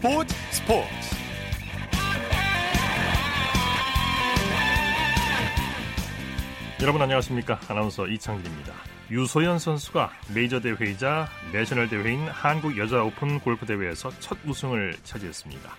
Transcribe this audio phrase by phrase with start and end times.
[0.00, 0.88] 스포츠 스포츠.
[6.80, 7.60] 여러분 안녕하십니까?
[7.68, 8.72] 아나운서 이창진입니다.
[9.10, 15.70] 유소연 선수가 메이저 대회이자 내셔널 대회인 한국 여자 오픈 골프 대회에서 첫 우승을 차지했습니다.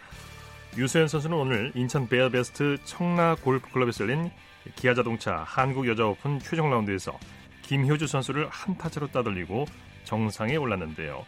[0.78, 4.30] 유소연 선수는 오늘 인천 베어즈베스트 청라 골프 클럽에서 열린
[4.76, 7.18] 기아자동차 한국 여자 오픈 최종 라운드에서
[7.64, 9.66] 김효주 선수를 한 타차로 따돌리고
[10.04, 11.26] 정상에 올랐는데요.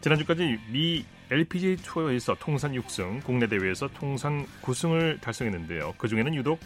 [0.00, 5.94] 지난주까지 미 LPGA 투어에서 통산 6승, 국내 대회에서 통산 9승을 달성했는데요.
[5.98, 6.60] 그 중에는 유독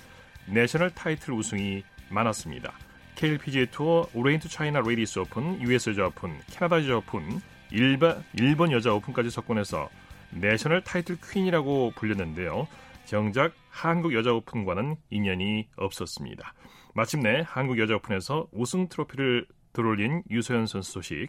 [0.47, 2.73] 내셔널 타이틀 우승이 많았습니다.
[3.15, 8.93] KLPGA 투어, 오리엔트 차이나 레이디스 오픈, US 여자 오픈, 캐나다 여자 오픈, 일반, 일본 여자
[8.93, 9.89] 오픈까지 석권해서
[10.31, 12.69] 내셔널 타이틀 퀸이라고 불렸는데요.
[13.05, 16.55] 정작 한국 여자 오픈과는 인연이 없었습니다.
[16.95, 21.29] 마침내 한국 여자 오픈에서 우승 트로피를 들어올린 유소연 선수 소식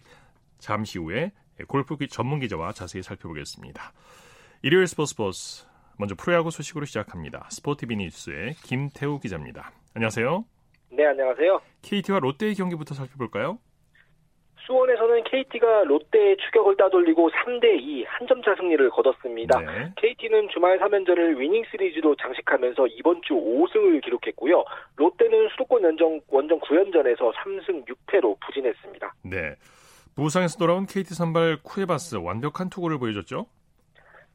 [0.60, 1.32] 잠시 후에
[1.68, 3.92] 골프 전문 기자와 자세히 살펴보겠습니다.
[4.64, 5.66] 일요일 스포츠 버스
[5.98, 7.48] 먼저 프로야구 소식으로 시작합니다.
[7.52, 9.72] 스포티비 뉴스의 김태우 기자입니다.
[9.96, 10.46] 안녕하세요.
[10.92, 11.62] 네, 안녕하세요.
[11.84, 13.60] KT와 롯데의 경기부터 살펴볼까요?
[14.66, 19.60] 수원에서는 KT가 롯데의 추격을 따돌리고 3대2 한 점 차 승리를 거뒀습니다.
[19.60, 19.92] 네.
[19.98, 24.64] KT는 주말 3연전을 위닝 시리즈로 장식하면서 이번 주 5승을 기록했고요.
[24.98, 29.14] 롯데는 수도권 원정, 원정 9연전에서 3승 6패로 부진했습니다.
[29.24, 29.56] 네.
[30.16, 33.48] 부상에서 돌아온 KT 선발 쿠에바스 완벽한 투구를 보여줬죠?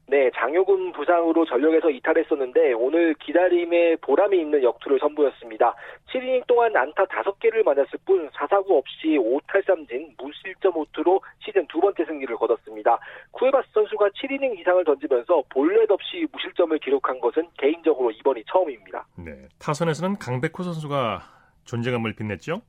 [0.09, 5.75] 네, 장효근 부상으로 전력에서 이탈했었는데 오늘 기다림에 보람이 있는 역투를 선보였습니다.
[6.09, 12.33] 7이닝 동안 안타 5개를 맞았을 뿐 4사구 없이 5탈삼진 무실점 호투로 시즌 두 번째 승리를
[12.37, 12.97] 거뒀습니다.
[13.31, 19.05] 쿠에바스 선수가 7이닝 이상을 던지면서 볼넷 없이 무실점을 기록한 것은 개인적으로 이번이 처음입니다.
[19.17, 21.21] 네, 타선에서는 강백호 선수가
[21.65, 22.61] 존재감을 빛냈죠?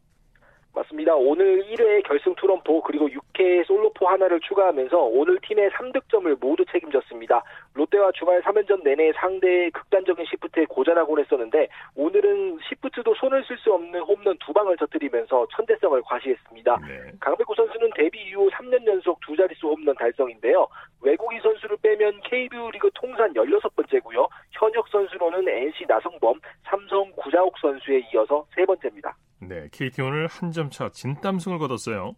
[0.74, 1.14] 맞습니다.
[1.16, 7.42] 오늘 1회 결승 투런포 그리고 6회 솔로포 하나를 추가하면서 오늘 팀의 3득점을 모두 책임졌습니다.
[7.74, 14.01] 롯데와 주말 3연전 내내 상대의 극단적인 시프트에 고전하곤 했었는데 오늘은 시프트도 손을 쓸 수 없는
[14.01, 16.77] 홈런 두 방을 터뜨리면서 천대성을 과시했습니다.
[16.86, 17.12] 네.
[17.20, 20.68] 강백호 선수는 데뷔 이후 3년 연속 두 자릿수 홈런 달성인데요.
[21.02, 24.28] 외국인 선수를 빼면 KBO 리그 통산 16번째고요.
[24.52, 29.14] 현역 선수로는 NC 나성범, 삼성 구자욱 선수에 이어서 세 번째입니다.
[29.48, 32.14] 네, KT 오늘 한 점 차 진땀승을 거뒀어요.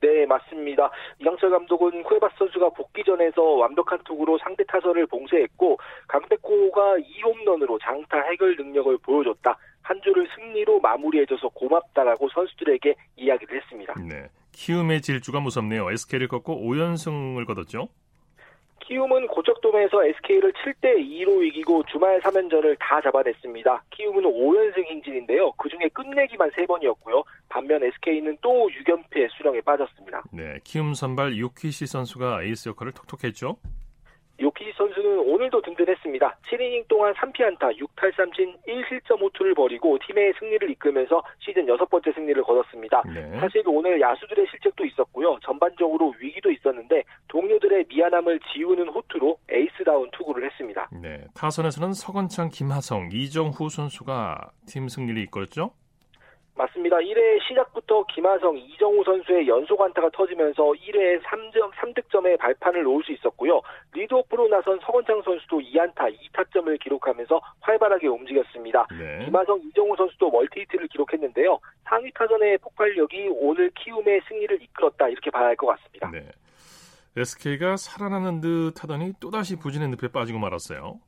[0.00, 0.90] 네, 맞습니다.
[1.18, 8.56] 이강철 감독은 쿠에바스 선수가 복귀 전에서 완벽한 투구로 상대 타선을 봉쇄했고 강백호가 2홈런으로 장타 해결
[8.56, 9.56] 능력을 보여줬다.
[9.82, 13.94] 한 주를 승리로 마무리해줘서 고맙다라고 선수들에게 이야기를 했습니다.
[14.08, 15.90] 네, 키움의 질주가 무섭네요.
[15.90, 17.88] SK를 꺾고 5연승을 거뒀죠.
[18.86, 23.82] 키움은 고척돔에서 SK를 7대 2로 이기고 주말 3연전을 다 잡아냈습니다.
[23.90, 25.52] 키움은 5연승 행진인데요.
[25.52, 27.24] 그중에 끝내기만 3번이었고요.
[27.48, 30.22] 반면 SK는 또 6연패 수령에 빠졌습니다.
[30.32, 33.56] 네, 키움 선발 요키시 선수가 에이스 역할을 톡톡히 했죠.
[34.40, 36.38] 요키시 선수는 오늘도 든든했습니다.
[36.50, 43.02] 7이닝 동안 3피안타, 6탈삼진, 1실점 호투를 벌이고 팀의 승리를 이끌면서 시즌 여섯 번째 승리를 거뒀습니다.
[43.12, 43.38] 네.
[43.40, 45.38] 사실 오늘 야수들의 실책도 있었고요.
[45.42, 50.88] 전반적으로 위기도 있었는데 동료들의 미안함을 지우는 호투로 에이스다운 투구를 했습니다.
[50.92, 55.72] 네, 타선에서는 서건창, 김하성, 이정후 선수가 팀 승리를 이끌었죠?
[56.56, 56.96] 맞습니다.
[56.96, 63.60] 1회 시작부터 김하성, 이정우 선수의 연속 안타가 터지면서 1회 3점, 3득점의 발판을 놓을 수 있었고요.
[63.92, 68.86] 리드오프로 나선 서건창 선수도 2안타, 2타점을 기록하면서 활발하게 움직였습니다.
[68.98, 69.24] 네.
[69.26, 71.58] 김하성, 이정우 선수도 멀티히트를 기록했는데요.
[71.84, 76.10] 상위 타선의 폭발력이 오늘 키움의 승리를 이끌었다 이렇게 봐야 할 것 같습니다.
[76.10, 76.26] 네.
[77.16, 81.00] SK가 살아나는 듯 하더니 또다시 부진의 늪에 빠지고 말았어요.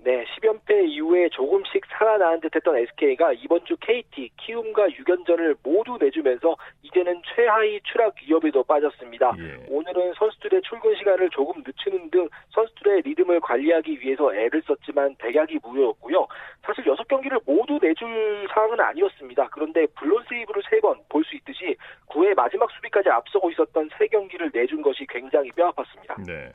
[0.00, 6.56] 네, 10연패 이후에 조금씩 살아나는 듯 했던 SK가 이번 주 KT, 키움과 6연전을 모두 내주면서
[6.82, 9.34] 이제는 최하위 추락 위협에도 빠졌습니다.
[9.38, 9.66] 예.
[9.68, 16.28] 오늘은 선수들의 출근 시간을 조금 늦추는 등 선수들의 리듬을 관리하기 위해서 애를 썼지만 대약이 무효였고요.
[16.62, 19.48] 사실 6경기를 모두 내줄 상황은 아니었습니다.
[19.50, 21.76] 그런데 블론 세이브를 3번 볼 수 있듯이
[22.06, 26.24] 9회 마지막 수비까지 앞서고 있었던 3경기를 내준 것이 굉장히 뼈아팠습니다.
[26.26, 26.52] 네.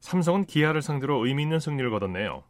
[0.00, 2.42] 삼성은 기아를 상대로 의미 있는 승리를 거뒀네요.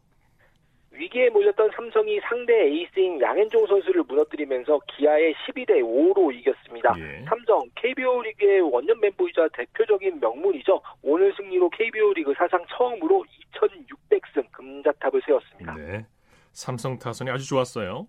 [0.93, 6.94] 위기에 몰렸던 삼성이 상대 에이스인 양현종 선수를 무너뜨리면서 기아에 12대 5로 이겼습니다.
[6.99, 7.25] 예.
[7.25, 10.81] 삼성 KBO 리그의 원년 멤버이자 대표적인 명문이죠.
[11.02, 13.25] 오늘 승리로 KBO 리그 사상 처음으로
[13.55, 15.75] 2,600승 금자탑을 세웠습니다.
[15.75, 16.06] 네.
[16.52, 18.06] 삼성 타선이 아주 좋았어요.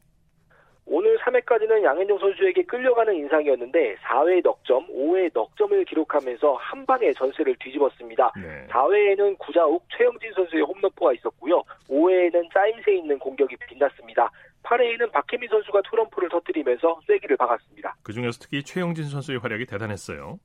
[1.31, 8.33] 오늘 3회까지는 양현종 선수에게 끌려가는 인상이었는데 4회 넉점, 5회 넉점을 기록하면서 한 방에 전세를 뒤집었습니다.
[8.35, 8.67] 네.
[8.69, 11.63] 4회에는 구자욱, 최영진 선수의 홈런포가 있었고요.
[11.89, 14.29] 5회에는 짜임새 있는 공격이 빛났습니다.
[14.63, 17.95] 8회에는 박혜민 선수가 트럼프를 터뜨리면서 쐐기를 박았습니다.
[18.03, 20.37] 그중에서 특히 최영진 선수의 활약이 대단했어요.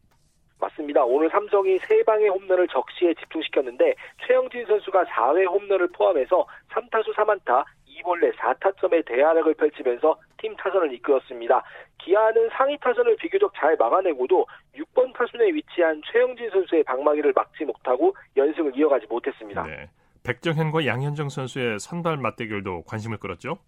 [0.58, 1.04] 맞습니다.
[1.04, 3.94] 오늘 삼성이 세 방의 홈런을 적시에 집중시켰는데
[4.26, 7.64] 최영진 선수가 4회 홈런을 포함해서 3타수 3안타
[8.02, 11.62] 2볼넷 4타점의 대활약을 펼치면서 팀 타선을 이끌었습니다.
[11.98, 14.46] 기아는 상위 타선을 비교적 잘 막아내고도
[14.76, 19.64] 6번 타순에 위치한 최영진 선수의 방망이를 막지 못하고 연승을 이어가지 못했습니다.
[19.64, 19.88] 네.
[20.22, 23.58] 백정현과 양현정 선수의 선발 맞대결도 관심을 끌었죠?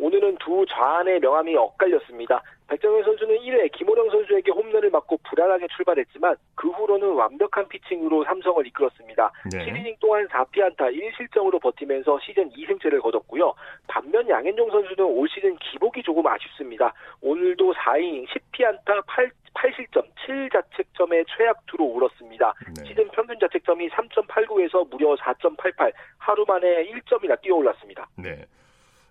[0.00, 2.42] 오늘은 두 좌안의 명함이 엇갈렸습니다.
[2.68, 9.30] 백정현 선수는 1회 김호령 선수에게 홈런을 맞고 불안하게 출발했지만 그 후로는 완벽한 피칭으로 삼성을 이끌었습니다.
[9.52, 9.58] 네.
[9.58, 13.52] 7이닝 동안 4피안타 1실점으로 버티면서 시즌 2승째를 거뒀고요.
[13.88, 16.94] 반면 양현종 선수는 올 시즌 기복이 조금 아쉽습니다.
[17.20, 22.54] 오늘도 4이닝 10피안타 8 8실점, 7자책점의 최악투로 울었습니다.
[22.78, 22.84] 네.
[22.86, 28.08] 시즌 평균 자책점이 3.89에서 무려 4.88, 하루 만에 1점이나 뛰어올랐습니다.
[28.16, 28.46] 네.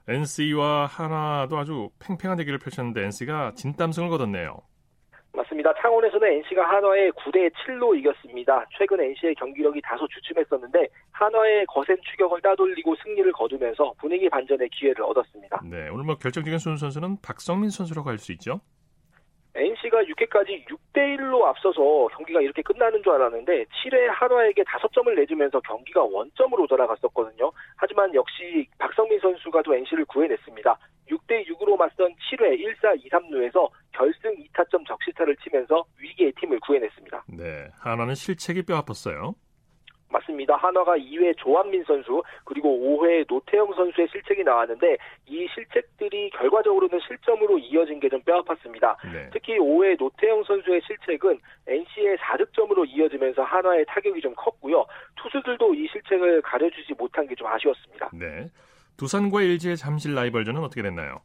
[0.07, 4.57] NC와 하나도 아주 팽팽한 대결을 펼쳤는데 NC가 진땀승을 거뒀네요.
[5.31, 5.71] 맞습니다.
[5.79, 8.65] 창원에서는 NC가 한화에 9대 7로 이겼습니다.
[8.77, 15.61] 최근 NC의 경기력이 다소 주춤했었는데 한화의 거센 추격을 따돌리고 승리를 거두면서 분위기 반전의 기회를 얻었습니다.
[15.65, 18.59] 네, 오늘 뭐 결정적인 선수는 박성민 선수라고 할 수 있죠.
[19.55, 26.03] NC가 6회까지 6대 1로 앞서서 경기가 이렇게 끝나는 줄 알았는데 7회 한화에게 5점을 내주면서 경기가
[26.03, 27.51] 원점으로 돌아갔었거든요.
[27.75, 30.77] 하지만 역시 박성민 선수가 또 NC를 구해냈습니다.
[31.09, 37.23] 6대 6으로 맞선 7회 1사 2, 3루에서 결승 2타점 적시타를 치면서 위기의 팀을 구해냈습니다.
[37.29, 39.33] 네, 한화는 실책이 뼈아팠어요.
[40.11, 40.55] 맞습니다.
[40.55, 44.97] 한화가 2회 조한민 선수 그리고 5회 노태영 선수의 실책이 나왔는데
[45.27, 48.95] 이 실책들이 결과적으로는 실점으로 이어진 게 좀 뼈아팠습니다.
[49.13, 49.29] 네.
[49.31, 54.83] 특히 5회 노태영 선수의 실책은 NC의 4득점으로 이어지면서 한화의 타격이 좀 컸고요.
[55.15, 58.09] 투수들도 이 실책을 가려주지 못한 게 좀 아쉬웠습니다.
[58.13, 58.47] 네.
[58.97, 61.21] 두산과 LG의 잠실 라이벌전은 어떻게 됐나요?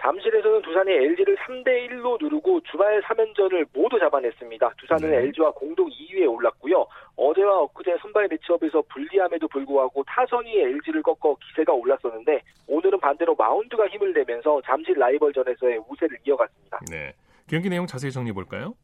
[0.00, 4.70] 잠실에서는 두산이 LG를 3대 1로 누르고 주말 3연전을 모두 잡아냈습니다.
[4.78, 5.16] 두산은 네.
[5.18, 6.86] LG와 공동 2위에 올랐고요.
[7.28, 14.12] 어제와 엊그제 선발 매치업에서 불리함에도 불구하고 타선이 LG를 꺾어 기세가 올랐었는데 오늘은 반대로 마운드가 힘을
[14.14, 16.80] 내면서 잠실 라이벌전에서의 우세를 이어갔습니다.
[16.90, 17.12] 네.
[17.48, 18.74] 경기 내용 자세히 정리해 볼까요?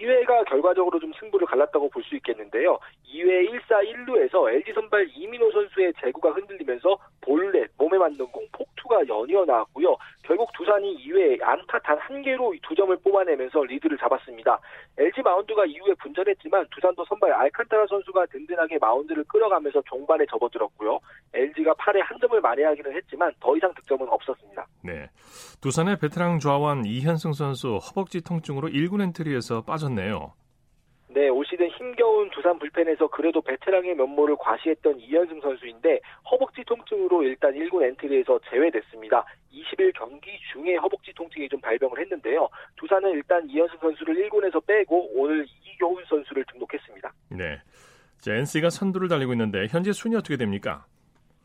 [0.00, 2.78] 2회가 결과적으로 좀 승부를 갈랐다고 볼 수 있겠는데요.
[3.06, 9.44] 2회 1사 1루에서 LG 선발 이민호 선수의 제구가 흔들리면서 볼넷, 몸에 맞는 공, 폭투가 연이어
[9.44, 9.96] 나왔고요.
[10.24, 14.58] 결국 두산이 2회 안타 단 한 개로 두 점을 뽑아내면서 리드를 잡았습니다.
[14.98, 20.98] LG 마운드가 이후에 분전했지만 두산도 선발 알칸타라 선수가 든든하게 마운드를 끌어가면서 종반에 접어들었고요.
[21.32, 24.66] LG가 8회 한 점을 만회하기는 했지만 더 이상 득점은 없었습니다.
[24.82, 25.08] 네.
[25.60, 30.32] 두산의 베테랑 좌완 이현승 선수 허벅지 통증으로 1군 엔트리에서 빠졌네요.
[31.14, 36.00] 네, 올 시즌 힘겨운 두산 불펜에서 그래도 베테랑의 면모를 과시했던 이현승 선수인데
[36.30, 39.24] 허벅지 통증으로 일단 1군 엔트리에서 제외됐습니다.
[39.52, 42.48] 20일 경기 중에 허벅지 통증이 좀 발병을 했는데요.
[42.76, 47.12] 두산은 일단 이현승 선수를 1군에서 빼고 오늘 이교훈 선수를 등록했습니다.
[47.30, 47.60] 네.
[48.18, 50.86] 자, NC가 선두를 달리고 있는데 현재 순위 어떻게 됩니까?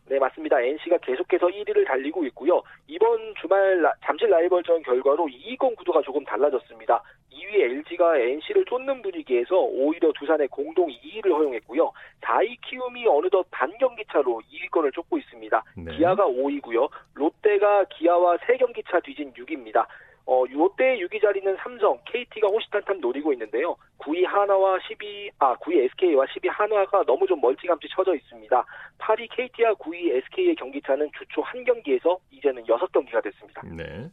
[0.10, 0.62] 네, 맞습니다.
[0.62, 2.62] NC가 계속해서 1위를 달리고 있고요.
[2.88, 7.04] 이번 주말 잠실 라이벌전 결과로 2위권 구도가 조금 달라졌습니다.
[7.32, 11.92] 2위 LG가 NC를 쫓는 분위기에서 오히려 두산의 공동 2위를 허용했고요.
[12.22, 15.64] 4위 키움이 어느덧 반경기 차로 2위권을 쫓고 있습니다.
[15.76, 15.98] 네.
[15.98, 16.90] 기아가 5위고요.
[17.14, 19.86] 롯데가 기아와 3경기 차 뒤진 6위입니다.
[20.28, 23.78] 어, 롯데의 6위 자리는 삼성, KT가 호시탄탄 노리고 있는데요.
[24.00, 28.66] 9위 하나와 10위, 아, 9위 SK와 10위 한화가 너무 좀 멀찌감치 쳐져 있습니다.
[29.00, 33.62] 8위 KT와 9위 SK의 경기차는 주초 한 경기에서 이제는 6경기가 됐습니다.
[33.64, 34.12] 네.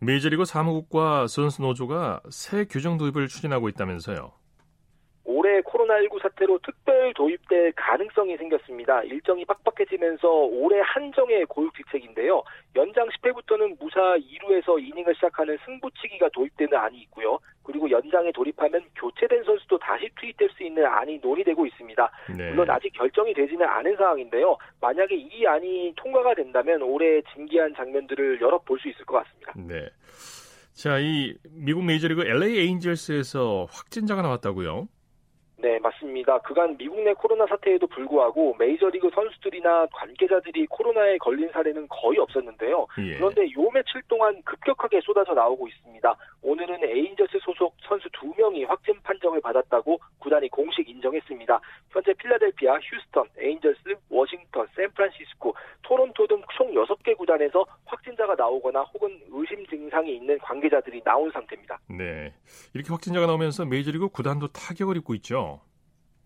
[0.00, 4.32] 메이저리그 사무국과 선수 노조가 새 규정 도입을 추진하고 있다면서요.
[5.24, 9.02] 올해 코로나19 사태로 특별 도입될 가능성이 생겼습니다.
[9.04, 12.42] 일정이 빡빡해지면서 올해 한정의 고육직책인데요.
[12.76, 17.38] 연장 10회부터는 무사 2루에서 이닝을 시작하는 승부치기가 도입되는 안이 있고요.
[17.62, 22.10] 그리고 연장에 돌입하면 교체된 선수도 다시 투입될 수 있는 안이 논의되고 있습니다.
[22.36, 22.50] 네.
[22.50, 24.58] 물론 아직 결정이 되지는 않은 상황인데요.
[24.82, 29.52] 만약에 이 안이 통과가 된다면 올해 진기한 장면들을 여러 볼 수 있을 것 같습니다.
[29.56, 29.88] 네.
[30.74, 34.88] 자, 이 미국 메이저리그 LA 에인절스에서 확진자가 나왔다고요?
[35.64, 36.36] 네, 맞습니다.
[36.40, 42.86] 그간 미국 내 코로나 사태에도 불구하고 메이저리그 선수들이나 관계자들이 코로나에 걸린 사례는 거의 없었는데요.
[42.98, 43.14] 예.
[43.16, 46.14] 그런데 요 며칠 동안 급격하게 쏟아져 나오고 있습니다.
[46.42, 51.58] 오늘은 에인절스 소속 선수 두 명이 확진 판정을 받았다고 구단이 공식 인정했습니다.
[51.88, 57.64] 현재 필라델피아, 휴스턴, 에인절스, 워싱턴, 샌프란시스코, 토론토 등 총 6개 구단에서
[58.24, 61.78] 확진자가 나오거나 혹은 의심 증상이 있는 관계자들이 나온 상태입니다.
[61.88, 62.32] 네.
[62.72, 65.60] 이렇게 확진자가 나오면서 메이저리그 구단도 타격을 입고 있죠.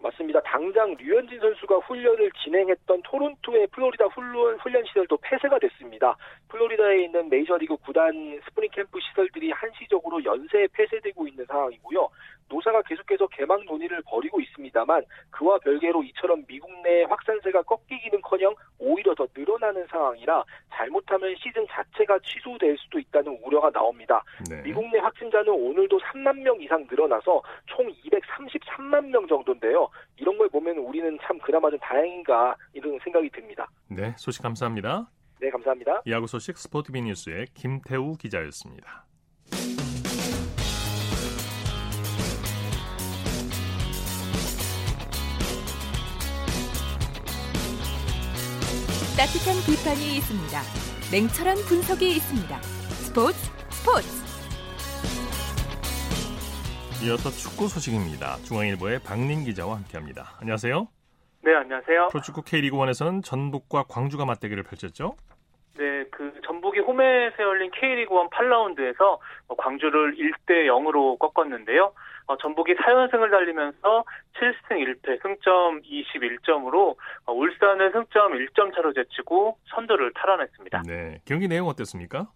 [0.00, 0.40] 맞습니다.
[0.42, 6.16] 당장 류현진 선수가 훈련을 진행했던 토론토의 플로리다 훈련, 훈련 시설도 폐쇄가 됐습니다.
[6.48, 12.08] 플로리다에 있는 메이저리그 구단 스프링 캠프 시설들이 한시적으로 연쇄 폐쇄되고 있는 상황이고요.
[12.48, 19.26] 노사가 계속해서 개막 논의를 벌이고 있습니다만 그와 별개로 이처럼 미국 내 확산세가 꺾이기는커녕 오히려 더
[19.34, 24.22] 늘어나는 상황이라 잘못하면 시즌 자체가 취소될 수도 있다는 우려가 나옵니다.
[24.48, 24.62] 네.
[24.62, 29.88] 미국 내 확진자는 오늘도 3만 명 이상 늘어나서 총 233만 명 정도인데요.
[30.16, 33.68] 이런 걸 보면 우리는 참 그나마 좀 다행인가 이런 생각이 듭니다.
[33.88, 35.08] 네, 소식 감사합니다.
[35.40, 36.02] 네, 감사합니다.
[36.08, 39.06] 야구 소식 스포티비 뉴스의 김태우 기자였습니다.
[49.18, 50.54] 따뜻한 비판이 있습니다.
[51.10, 52.54] 냉철한 분석이 있습니다.
[53.02, 54.06] 스포츠 스포츠.
[57.02, 58.36] 이어서 축구 소식입니다.
[58.46, 60.38] 중앙일보의 박민 기자와 함께합니다.
[60.38, 60.86] 안녕하세요.
[61.42, 62.08] 네, 안녕하세요.
[62.12, 65.16] 프로축구 K리그 1에서는 전북과 광주가 맞대결을 펼쳤죠?
[65.78, 69.18] 네, 그 전북이 홈에서 열린 K리그 1 8라운드에서
[69.58, 71.92] 광주를 1대 0으로 꺾었는데요.
[72.28, 74.04] 어, 전북이 4연승을 달리면서
[74.34, 76.94] 7승 1패 승점 21점으로
[77.24, 80.82] 어, 울산을 승점 1점 차로 제치고 선두를 탈환했습니다.
[80.86, 82.28] 네, 경기 내용 어땠습니까?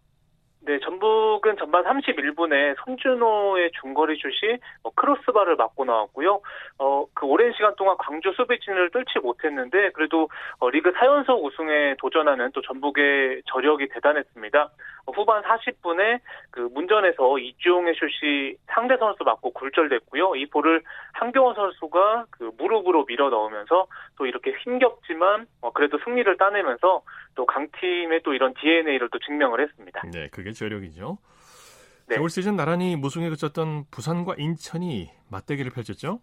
[0.65, 6.41] 네, 전북은 전반 31분에 손준호의 중거리 슛이 어, 크로스바를 맞고 나왔고요.
[6.79, 10.29] 어, 그 오랜 시간 동안 광주 수비진을 뚫지 못했는데 그래도
[10.61, 14.71] 어, 리그 4연속 우승에 도전하는 또 전북의 저력이 대단했습니다.
[15.07, 20.37] 어, 후반 40분에 그 문전에서 이주용의 슛이 상대 선수 맞고 굴절됐고요.
[20.37, 20.83] 이 볼을
[21.13, 27.03] 한경원 선수가 그 무릎으로 밀어 넣으면서 또 이렇게 힘겹지만 어, 그래도 승리를 따내면서
[27.35, 30.03] 또 강팀의 또 이런 DNA를 또 증명을 했습니다.
[30.13, 31.19] 네, 그게 저력이죠.
[32.09, 32.19] 네.
[32.19, 36.21] 올 시즌 나란히 무승에 그쳤던 부산과 인천이 맞대결을 펼쳤죠?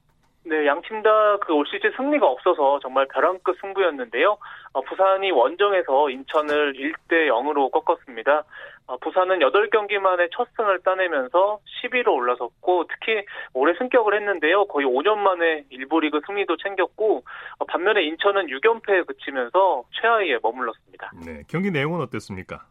[0.50, 4.38] 네, 양팀 다 그 올 시즌 승리가 없어서 정말 벼랑끝 승부였는데요.
[4.74, 8.44] 어, 부산이 원정에서 인천을 1대 0으로 꺾었습니다.
[8.88, 14.66] 어, 부산은 8경기 만에 첫 승을 따내면서 10위로 올라섰고 특히 올해 승격을 했는데요.
[14.66, 17.24] 거의 5년 만에 일부 리그 승리도 챙겼고
[17.60, 21.12] 어, 반면에 인천은 6연패에 그치면서 최하위에 머물렀습니다.
[21.26, 22.66] 네, 경기 내용은 어땠습니까?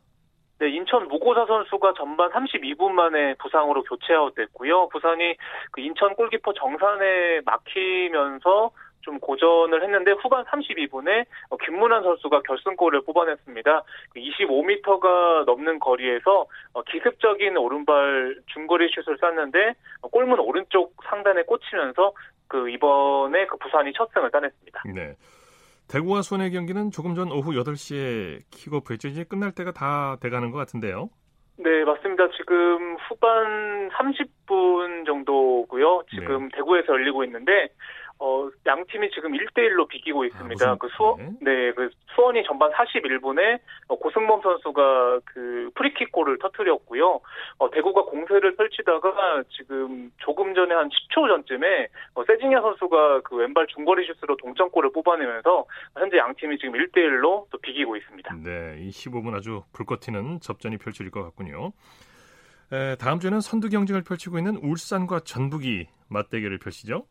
[0.61, 4.89] 네, 인천 무고사 선수가 전반 32분 만에 부상으로 교체 아웃됐고요.
[4.89, 5.37] 부산이
[5.71, 8.73] 그 인천 골키퍼 정산에 막히면서
[9.03, 13.83] 좀 고전을 했는데 후반 32분에 어, 김문환 선수가 결승골을 뽑아냈습니다.
[14.17, 22.13] 25m가 그 넘는 거리에서 어, 기습적인 오른발 중거리 슛을 쐈는데 어, 골문 오른쪽 상단에 꽂히면서
[22.49, 24.83] 그 이번에 그 부산이 첫 승을 따냈습니다.
[24.95, 25.15] 네.
[25.89, 29.09] 대구와 손해 경기는 조금 전 오후 8시에 킥오프 했죠.
[29.09, 31.09] 이제 끝날 때가 다 돼가는 것 같은데요.
[31.57, 32.29] 네, 맞습니다.
[32.37, 36.05] 지금 후반 30분 정도고요.
[36.11, 36.57] 지금 네.
[36.57, 37.69] 대구에서 열리고 있는데
[38.21, 40.71] 어, 양 팀이 지금 1대1로 비기고 있습니다.
[40.71, 47.21] 아, 그 수원, 네, 그 수원이 전반 41분에 어, 고승범 선수가 그 프리킥 골을 터트렸고요.
[47.59, 53.67] 어, 대구가 공세를 펼치다가 지금 조금 전에 한 10초 전쯤에 어, 세징야 선수가 그 왼발
[53.69, 55.65] 중거리 슛으로 동점골을 뽑아내면서
[55.97, 58.35] 현재 양 팀이 지금 1대1로 또 비기고 있습니다.
[58.43, 61.73] 네, 이 15분 아주 불꽃 튀는 접전이 펼쳐질 것 같군요.
[62.73, 67.07] 에, 다음 주에는 선두 경쟁을 펼치고 있는 울산과 전북이 맞대결을 펼치죠.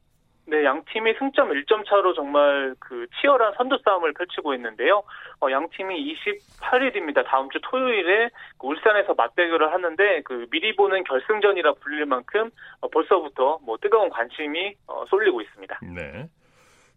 [0.49, 5.03] 네, 양 팀이 승점 1점 차로 정말 그 치열한 선두 싸움을 펼치고 있는데요.
[5.41, 7.25] 어, 양 팀이 28일입니다.
[7.25, 12.49] 다음 주 토요일에 그 울산에서 맞대결을 하는데 그 미리 보는 결승전이라 불릴 만큼
[12.79, 15.79] 어, 벌써부터 뭐 뜨거운 관심이 어, 쏠리고 있습니다.
[15.93, 16.29] 네.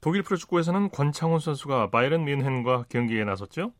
[0.00, 3.72] 독일 프로축구에서는 권창훈 선수가 바이에른 뮌헨과 경기에 나섰죠?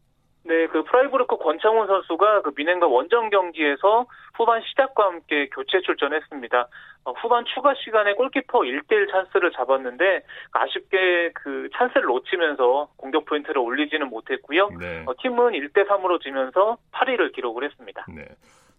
[0.51, 6.69] 네, 그 프라이부르크 권창훈 선수가 그 뮌헨과 원정 경기에서 후반 시작과 함께 교체 출전했습니다.
[7.05, 14.11] 어, 후반 추가 시간에 골키퍼 1대1 찬스를 잡았는데 아쉽게 그 찬스를 놓치면서 공격 포인트를 올리지는
[14.11, 14.71] 못했고요.
[14.81, 15.05] 네.
[15.07, 18.05] 어, 팀은 1대3으로 지면서 8위를 기록을 했습니다.
[18.13, 18.27] 네.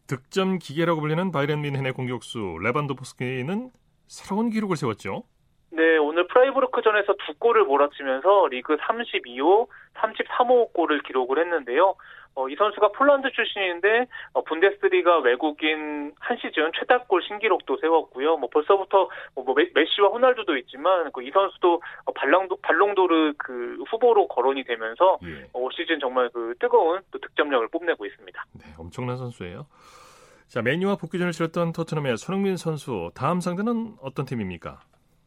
[0.08, 3.70] 득점 기계라고 불리는 바이에른 뮌헨의 공격수 레반도프스키는
[4.08, 5.24] 새로운 기록을 세웠죠.
[5.72, 11.96] 네, 오늘 프라이부르크전에서 두 골을 몰아치면서 리그 32호, 33호 골을 기록을 했는데요.
[12.34, 18.38] 어, 이 선수가 폴란드 출신인데 어, 분데스리가 외국인 한 시즌 최다골 신기록도 세웠고요.
[18.38, 24.28] 뭐 벌써부터 뭐, 뭐 메시와 호날두도 있지만 그 이 선수도 어, 발랑도 발롱도르 그 후보로
[24.28, 25.44] 거론이 되면서 예.
[25.54, 28.46] 어, 올 시즌 정말 그 뜨거운 또 득점력을 뽐내고 있습니다.
[28.54, 29.68] 네, 엄청난 선수예요.
[30.48, 34.80] 자, 메뉴와 복귀전을 치렀던 토트넘의 손흥민 선수 다음 상대는 어떤 팀입니까?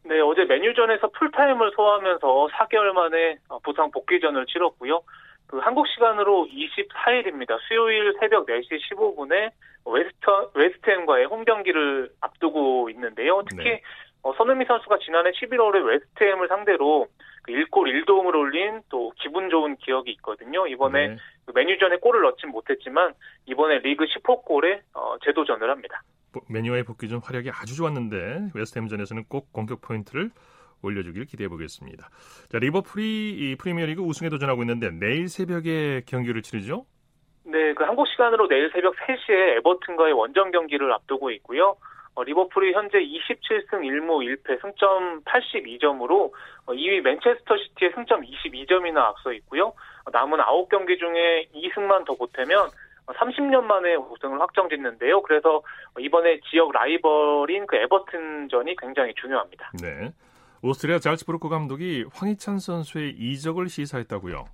[0.04, 5.00] 네, 어제 메뉴전에서 풀타임을 소화하면서 4개월 만에 어, 부상 복귀전을 치렀고요.
[5.46, 7.58] 그 한국 시간으로 24일입니다.
[7.66, 9.50] 수요일 새벽 4시 15분에
[9.86, 13.42] 웨스트, 웨스트햄과의 홈 경기를 앞두고 있는데요.
[13.48, 13.82] 특히 네.
[14.22, 17.06] 어, 손흥민 선수가 지난해 11월에 웨스트햄을 상대로
[17.42, 20.66] 그 1골 1도움을 올린 또 기분 좋은 기억이 있거든요.
[20.66, 21.16] 이번에 네.
[21.46, 23.12] 그 맨유전에 골을 넣진 못했지만
[23.46, 26.02] 이번에 리그 10호 골에 어, 재도전을 합니다.
[26.48, 30.30] 맨유와의 복귀 전 활약이 아주 좋았는데 웨스트햄전에서는 꼭 공격 포인트를
[30.82, 32.08] 올려주길 기대해 보겠습니다.
[32.50, 36.86] 자 리버풀이 프리미어리그 우승에 도전하고 있는데 내일 새벽에 경기를 치르죠?
[37.44, 41.76] 네, 그 한국 시간으로 내일 새벽 3시에 에버튼과의 원정 경기를 앞두고 있고요.
[42.14, 46.32] 어, 리버풀이 현재 27승 1무 1패 승점 82점으로
[46.66, 49.66] 어, 2위 맨체스터 시티의 승점 22점이나 앞서 있고요.
[50.04, 52.68] 어, 남은 9경기 중에 2승만 더 보태면
[53.06, 55.22] 30년 만에 우승을 확정짓는데요.
[55.22, 55.62] 그래서
[55.98, 59.72] 이번에 지역 라이벌인 그 에버튼전이 굉장히 중요합니다.
[59.82, 60.12] 네.
[60.62, 64.44] 오스트리아 잘츠부르크 감독이 황희찬 선수의 이적을 시사했다고요.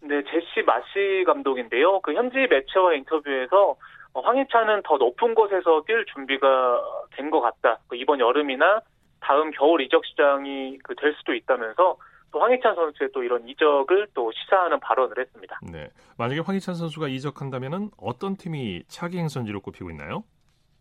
[0.00, 2.00] 네, 제시 마시 감독인데요.
[2.00, 3.76] 그 현지 매체와 인터뷰에서
[4.14, 6.80] 황희찬은 더 높은 곳에서 뛸 준비가
[7.16, 7.78] 된 것 같다.
[7.88, 8.80] 그 이번 여름이나
[9.20, 11.98] 다음 겨울 이적 시장이 그 될 수도 있다면서
[12.32, 15.58] 또 황희찬 선수의 또 이런 이적을 또 시사하는 발언을 했습니다.
[15.72, 20.24] 네, 만약에 황희찬 선수가 이적한다면은 어떤 팀이 차기 행선지로 꼽히고 있나요?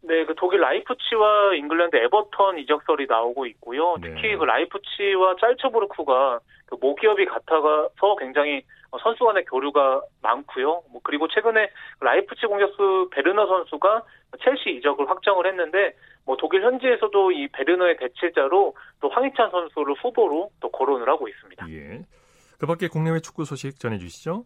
[0.02, 3.96] 네, 그 독일 라이프치히와 잉글랜드 에버턴 이적설이 나오고 있고요.
[4.02, 4.36] 특히 네.
[4.38, 7.90] 그 라이프치히와 잘츠부르크가 그 모기업이 같아서
[8.20, 8.64] 굉장히
[9.02, 10.84] 선수 간의 교류가 많고요.
[10.92, 11.70] 뭐 그리고 최근에
[12.00, 14.04] 라이프치히 공격수 베르너 선수가
[14.44, 15.96] 첼시 이적을 확정을 했는데
[16.28, 21.66] 뭐 독일 현지에서도 이 베르너의 대체자로 또 황희찬 선수를 후보로 또 거론을 하고 있습니다.
[21.72, 22.02] 예.
[22.60, 24.44] 그밖에 국내외 축구 소식 전해주시죠.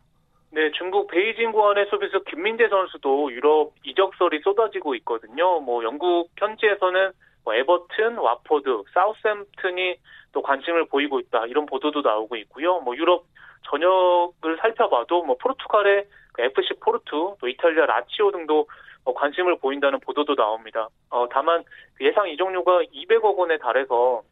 [0.52, 5.60] 네, 중국 베이징 궈안의 수비수 김민재 선수도 유럽 이적설이 쏟아지고 있거든요.
[5.62, 9.96] 뭐 영국 현지에서는 뭐 에버튼, 왓포드, 사우샘프턴이
[10.34, 12.80] 또 관심을 보이고 있다 이런 보도도 나오고 있고요.
[12.82, 13.26] 뭐 유럽
[13.72, 18.66] 전역을 살펴봐도 뭐 포르투갈의 그 FC 포르투, 또 이탈리아 라치오 등도 어,
[19.05, 20.88] 관심을 보인다는 보도도 나옵니다.
[21.10, 21.63] 어, 다만
[21.96, 24.24] 그 예상 이적료가 200억 원에 달해서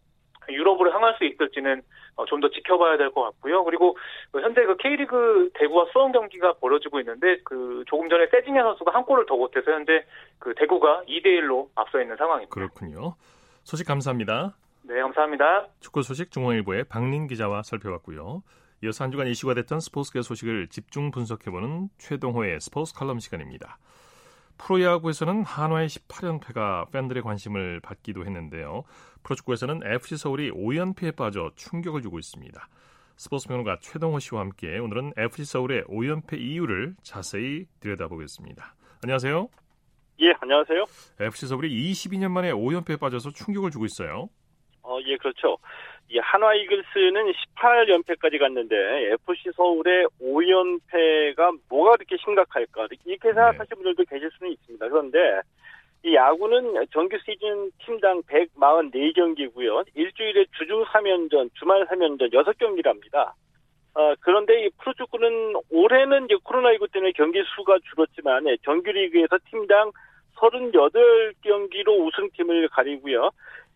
[0.49, 1.81] 유럽으로 향할 수 있을지는
[2.15, 3.63] 어, 좀더 지켜봐야 될 것 같고요.
[3.63, 3.97] 그리고
[4.31, 9.03] 그 현재 그 K리그 대구와 수원 경기가 벌어지고 있는데 그 조금 전에 세징야 선수가 한
[9.05, 10.03] 골을 더 못해서 현재
[10.37, 12.53] 그 대구가 2대 1로 앞서 있는 상황입니다.
[12.53, 13.15] 그렇군요.
[13.63, 14.55] 소식 감사합니다.
[14.83, 15.67] 네, 감사합니다.
[15.79, 18.41] 축구 소식 중앙일보의 박린 기자와 살펴봤고요.
[18.83, 23.77] 이어서 한 주간 이슈가 됐던 스포츠계 소식을 집중 분석해보는 최동호의 스포츠 칼럼 시간입니다.
[24.59, 28.83] 프로야구에서는 한화의 18연패가 팬들의 관심을 받기도 했는데요.
[29.23, 32.67] 프로축구에서는 FC 서울이 5연패에 빠져 충격을 주고 있습니다.
[33.17, 38.75] 스포츠 평론가 최동호 씨와 함께 오늘은 FC 서울의 5연패 이유를 자세히 들여다보겠습니다.
[39.03, 39.49] 안녕하세요.
[40.21, 40.85] 예, 안녕하세요.
[41.19, 44.29] FC 서울이 22년 만에 5연패에 빠져서 충격을 주고 있어요.
[44.83, 45.57] 어, 예, 그렇죠.
[46.11, 54.31] 이 한화 이글스는 18연패까지 갔는데 FC 서울의 5연패가 뭐가 그렇게 심각할까 이렇게 생각하시는 분들도 계실
[54.37, 54.89] 수는 있습니다.
[54.89, 55.41] 그런데
[56.03, 59.85] 이 야구는 정규 시즌 팀당 144경기고요.
[59.93, 63.33] 일주일에 주중 3연전, 주말 3연전 6경기랍니다.
[63.93, 69.91] 어, 그런데 이 프로축구는 올해는 이제 코로나19 때문에 경기 수가 줄었지만 예, 정규리그에서 팀당
[70.37, 73.29] 38경기로 우승팀을 가리고요.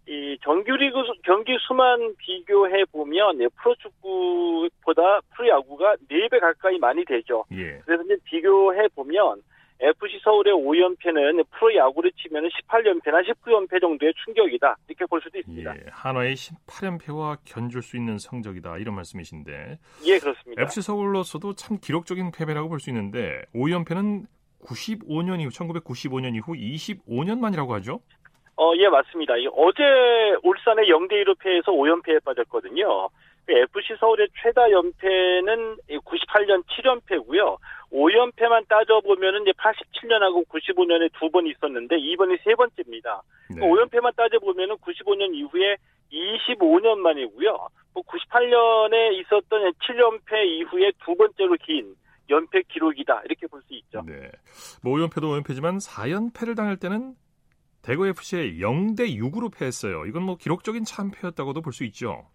[0.08, 7.46] 이 정규리그 수- 경기 수만 비교해 보면 예, 프로축구보다 프로야구가 4배 가까이 많이 되죠.
[7.54, 7.80] 예.
[7.86, 9.42] 그래서 이제 비교해 보면
[9.80, 14.78] FC 서울의 5연패는 프로야구를 치면 18연패나 19연패 정도의 충격이다.
[14.88, 15.76] 이렇게 볼 수도 있습니다.
[15.76, 20.62] 예, 한화의 18연패와 견줄 수 있는 성적이다 이런 말씀이신데 예, 그렇습니다.
[20.62, 24.26] FC 서울로서도 참 기록적인 패배라고 볼 수 있는데 5연패는
[24.66, 28.00] 95년 이후 1995년 이후 25년 만이라고 하죠.
[28.64, 29.36] 어, 예, 맞습니다.
[29.38, 29.84] 이 어제
[30.44, 33.10] 울산의 0대1로 패해서 5연패에 빠졌거든요.
[33.46, 37.58] 그 FC 서울의 최다 연패는 98년 7연패고요.
[37.92, 43.22] 5연패만 따져보면은 이제 87년하고 95년에 두 번 있었는데 이번이 세 번째입니다.
[43.50, 43.60] 네.
[43.68, 45.76] 5연패만 따져보면은 95년 이후에
[46.12, 47.68] 25년 만이고요.
[47.94, 51.96] 뭐 98년에 있었던 7연패 이후에 두 번째로 긴
[52.30, 53.24] 연패 기록이다.
[53.26, 54.02] 이렇게 볼 수 있죠.
[54.08, 54.32] 네.
[54.82, 57.14] 뭐 5연패도 5연패지만 4연패를 당할 때는
[57.84, 60.06] 대구 FC에 0대 6으로 패했어요.
[60.06, 62.26] 이건 뭐 기록적인 참패였다고도 볼 수 있죠.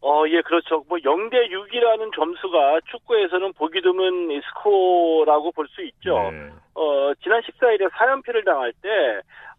[0.00, 0.84] 어, 예, 그렇죠.
[0.88, 6.30] 뭐 0대 6이라는 점수가 축구에서는 보기 드문 이 스코어라고 볼 수 있죠.
[6.30, 6.50] 네.
[6.74, 8.88] 어, 지난 14일에 4연패를 당할 때,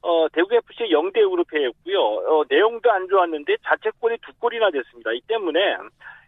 [0.01, 1.99] 어, 대구 FC 0대 6으로 패했고요.
[1.99, 5.11] 어, 내용도 안 좋았는데 자책골이 두 골이나 됐습니다.
[5.11, 5.59] 이 때문에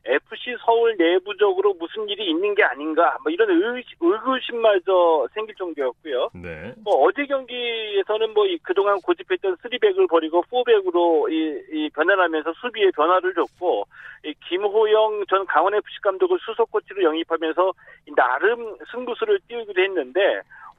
[0.06, 6.30] FC 서울 내부적으로 무슨 일이 있는 게 아닌가, 뭐 이런 의, 의구심마저 생길 정도였고요.
[6.34, 6.74] 네.
[6.84, 13.34] 뭐 어제 경기에서는 뭐 이 그동안 고집했던 3백을 버리고 4백으로 이, 이 변환하면서 수비에 변화를
[13.36, 13.88] 줬고
[14.26, 17.72] 이 김호영 전 강원 FC 감독을 수석 코치로 영입하면서
[18.08, 20.20] 이 나름 승부수를 띄우기도 했는데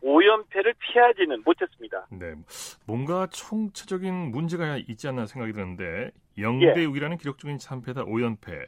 [0.03, 2.07] 5연패를 피하지는 못했습니다.
[2.11, 2.35] 네.
[2.87, 6.87] 뭔가 총체적인 문제가 있지 않나 생각이 드는데 0대 예.
[6.87, 8.67] 6이라는 기록적인 참패에다 5연패.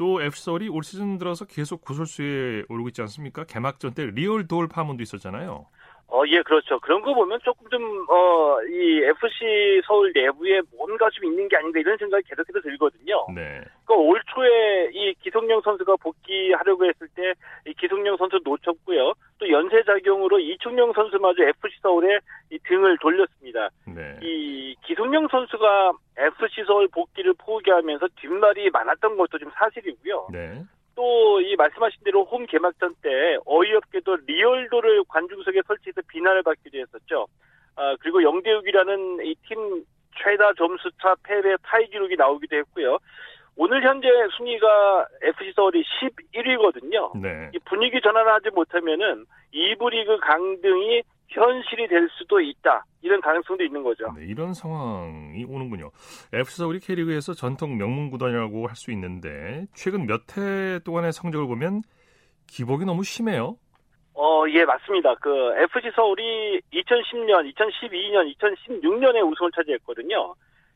[0.00, 3.44] 또 서울이 올 시즌 들어서 계속 구설수에 오르고 있지 않습니까?
[3.44, 5.66] 개막전 때 리얼 돌 파문도 있었잖아요.
[6.10, 6.78] 어, 어, 예, 그렇죠.
[6.80, 11.80] 그런 거 보면 조금 좀, 어, 이 FC 서울 내부에 뭔가 좀 있는 게 아닌가
[11.80, 13.26] 이런 생각이 계속해서 들거든요.
[13.34, 13.60] 네.
[13.84, 17.32] 그러니까 올 초에 이 기성용 선수가 복귀하려고 했을 때
[17.66, 19.12] 이 기성용 선수 놓쳤고요.
[19.38, 22.18] 또 연쇄작용으로 이충용 선수마저 FC 서울에
[22.50, 23.68] 이 등을 돌렸습니다.
[23.86, 24.18] 네.
[24.22, 30.28] 이 기성용 선수가 FC 서울 복귀를 포기하면서 뒷말이 많았던 것도 좀 사실이고요.
[30.32, 30.62] 네.
[31.00, 37.26] 또 이 말씀하신 대로 홈 개막전 때 어이없게도 리얼도를 관중석에 설치해서 비난을 받기도 했었죠.
[37.76, 39.84] 아, 그리고 0대6이라는 이 팀
[40.22, 42.98] 최다 점수차 패배 타이 기록이 나오기도 했고요.
[43.56, 47.18] 오늘 현재 순위가 FC 서울이 11위거든요.
[47.22, 47.50] 네.
[47.54, 52.84] 이 분위기 전환을 하지 못하면은 2부 리그 강등이 현실이 될 수도 있다.
[53.02, 54.12] 이런 가능성도 있는 거죠.
[54.18, 55.90] 네, 이런 상황이 오는군요.
[56.32, 61.82] FC 서울이 K리그에서 전통 명문 구단이라고 할 수 있는데 최근 몇 해 동안의 성적을 보면
[62.48, 63.56] 기복이 너무 심해요.
[64.14, 65.14] 어, 예, 맞습니다.
[65.16, 70.34] 그 FC 서울이 2010년, 2012년, 2016년에 우승을 차지했거든요.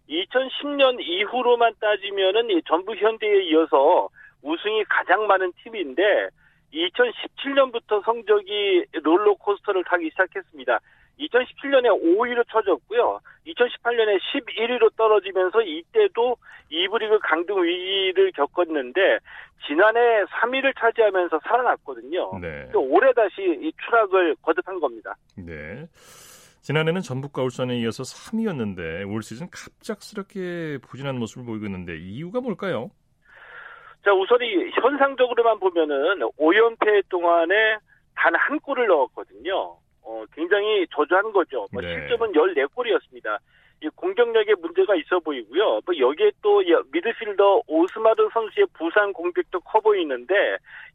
[0.09, 4.09] 2010년 이후로만 따지면은 이 전북 현대에 이어서
[4.43, 6.29] 우승이 가장 많은 팀인데
[6.75, 10.81] 2017년부터 성적이 롤러코스터를 타기 시작했습니다.
[11.19, 13.21] 2017년에 5위로 쳐졌고요.
[13.47, 16.37] 2018년에 11위로 떨어지면서 이때도
[16.73, 19.19] 2부 리그 강등 위기를 겪었는데
[19.67, 22.39] 지난해 3위를 차지하면서 살아났거든요.
[22.41, 22.69] 네.
[22.73, 25.15] 또 올해 다시 이 추락을 거듭한 겁니다.
[25.37, 25.87] 네.
[26.63, 32.91] 지난해는 전북과 울산에 이어서 3위였는데 올 시즌 갑작스럽게 부진한 모습을 보이고 있는데 이유가 뭘까요?
[34.05, 37.77] 자, 우선 이 현상적으로만 보면은 5연패 동안에
[38.15, 39.77] 단 한 골을 넣었거든요.
[40.03, 41.67] 어, 굉장히 저조한 거죠.
[41.73, 41.89] 뭐 네.
[41.89, 43.39] 실점은 14골이었습니다.
[43.85, 45.81] 이 공격력에 문제가 있어 보이고요.
[45.85, 50.35] 뭐 여기에 또이 미드필더 오스마르 선수의 부상 공격도 커 보이는데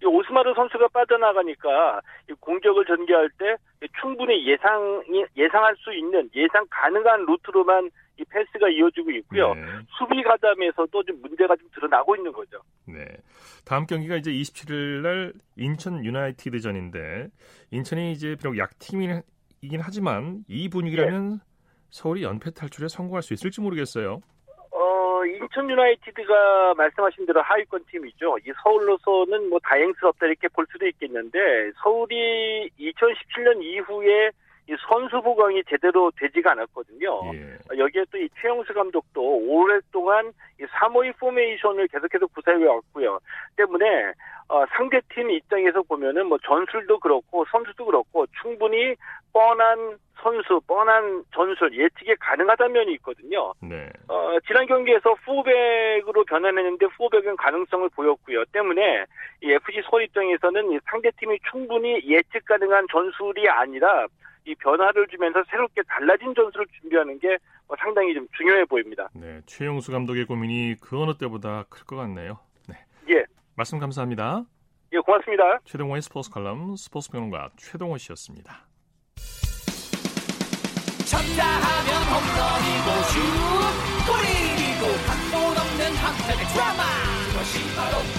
[0.01, 3.55] 이 오스마르 선수가 빠져나가니까 이 공격을 전개할 때
[4.01, 9.53] 충분히 예상이 예상할 수 있는 예상 가능한 루트로만 이 패스가 이어지고 있고요.
[9.53, 9.61] 네.
[9.97, 12.57] 수비 가담에서도 좀 문제가 좀 드러나고 있는 거죠.
[12.87, 13.05] 네.
[13.65, 17.29] 다음 경기가 이제 27일 날 인천 유나이티드전인데
[17.69, 21.39] 인천이 이제 비록 약팀이긴 하지만 이 분위기라면
[21.89, 24.21] 서울이 연패 탈출에 성공할 수 있을지 모르겠어요.
[24.71, 28.37] 어, 인천 유나이티드가 말씀하신 대로 하위권 팀이죠.
[28.39, 31.39] 이 서울로서는 뭐 다행스럽다 이렇게 볼 수도 있겠는데
[31.83, 34.31] 서울이 2017년 이후에
[34.69, 37.33] 이 선수 보강이 제대로 되지가 않았거든요.
[37.33, 37.57] 예.
[37.77, 43.19] 여기에 또 이 최영수 감독도 오랫동안 이352 포메이션을 계속해서 구사해 왔고요.
[43.55, 44.13] 때문에
[44.49, 48.95] 어, 상대팀 입장에서 보면은 뭐 전술도 그렇고 선수도 그렇고 충분히
[49.33, 53.53] 뻔한 선수, 뻔한 전술 예측이 가능하다는 면이 있거든요.
[53.61, 53.89] 네.
[54.09, 58.43] 어, 지난 경기에서 후백으로 변환했는데 후백은 가능성을 보였고요.
[58.51, 59.05] 때문에
[59.41, 64.07] 이 FC 서울 입장에서는 이 상대팀이 충분히 예측 가능한 전술이 아니라
[64.45, 69.07] 이 변화를 주면서 새롭게 달라진 전술을 준비하는 게 어, 상당히 좀 중요해 보입니다.
[69.13, 69.41] 네.
[69.45, 72.39] 최용수 감독의 고민이 그 어느 때보다 클 것 같네요.
[72.67, 72.75] 네.
[73.11, 73.23] 예,
[73.55, 74.43] 말씀 감사합니다.
[74.93, 75.59] 예, 고맙습니다.
[75.65, 78.65] 최동호의 스포츠 칼럼 스포츠 평론가 최동호 씨였습니다.
[81.05, 83.19] 쳤다 하면 홈런이고 슛
[84.09, 86.81] 골이고 각본 없는 한편의 드라마
[87.29, 88.18] 그것이 바로 그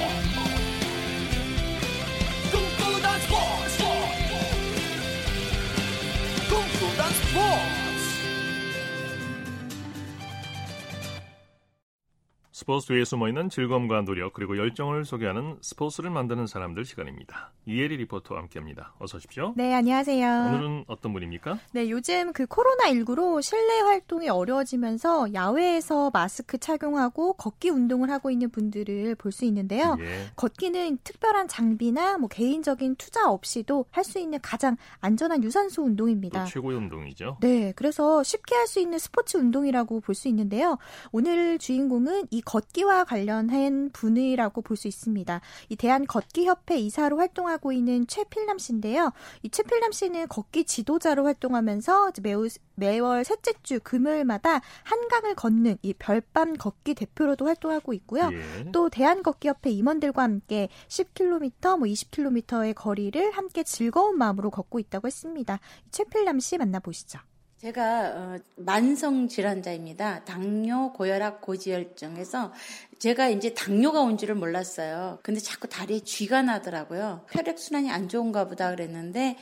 [12.61, 17.51] 스포츠 뒤에 숨어있는 즐거움과 노력 그리고 열정을 소개하는 스포츠를 만드는 사람들 시간입니다.
[17.65, 18.93] 이혜리 리포터와 함께합니다.
[18.99, 19.55] 어서 오십시오.
[19.57, 20.27] 네, 안녕하세요.
[20.27, 21.57] 오늘은 어떤 분입니까?
[21.71, 29.15] 네, 요즘 그 코로나19로 실내 활동이 어려워지면서 야외에서 마스크 착용하고 걷기 운동을 하고 있는 분들을
[29.15, 29.97] 볼 수 있는데요.
[29.99, 30.27] 예.
[30.35, 36.45] 걷기는 특별한 장비나 뭐 개인적인 투자 없이도 할 수 있는 가장 안전한 유산소 또 운동입니다.
[36.45, 37.37] 최고의 운동이죠.
[37.41, 40.77] 네, 그래서 쉽게 할 수 있는 스포츠 운동이라고 볼 수 있는데요.
[41.11, 45.41] 오늘 주인공은 이 걷기와 관련한 분이라고 볼 수 있습니다.
[45.69, 49.11] 이 대한 걷기 협회 이사로 활동하고 있는 최필남 씨인데요.
[49.43, 56.55] 이 최필남 씨는 걷기 지도자로 활동하면서 매우 매월 셋째 주 금요일마다 한강을 걷는 이 별밤
[56.57, 58.29] 걷기 대표로도 활동하고 있고요.
[58.33, 58.71] 예.
[58.71, 65.07] 또 대한 걷기 협회 임원들과 함께 10km, 뭐 20km의 거리를 함께 즐거운 마음으로 걷고 있다고
[65.07, 65.59] 했습니다.
[65.91, 67.19] 최필남 씨 만나보시죠.
[67.61, 70.25] 제가 어, 만성 질환자입니다.
[70.25, 72.51] 당뇨, 고혈압, 고지혈증에서
[72.97, 75.19] 제가 이제 당뇨가 온 줄을 몰랐어요.
[75.21, 77.23] 근데 자꾸 다리에 쥐가 나더라고요.
[77.29, 79.37] 혈액 순환이 안 좋은가 보다 그랬는데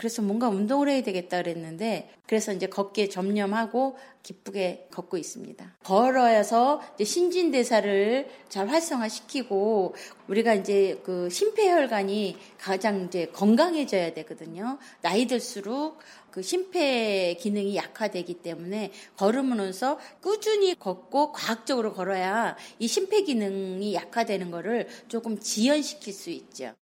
[0.00, 5.76] 그래서 뭔가 운동을 해야 되겠다 그랬는데 그래서 이제 걷기에 점념하고 기쁘게 걷고 있습니다.
[5.84, 9.94] 걸어서 이제 신진대사를 잘 활성화시키고
[10.26, 14.78] 우리가 이제 그 심폐혈관이 가장 이제 건강해져야 되거든요.
[15.02, 15.98] 나이 들수록
[16.30, 24.88] 그 심폐 기능이 약화되기 때문에 걸으면서 꾸준히 걷고 과학적으로 걸어야 이 심폐 기능이 약화되는 거를
[25.08, 26.72] 조금 지연시킬 수 있죠.